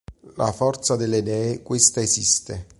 [0.33, 2.65] La forza delle idee, questa esiste.